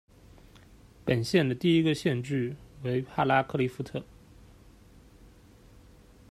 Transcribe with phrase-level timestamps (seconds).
[1.05, 4.03] 本县的第一个县治为帕拉克利夫特。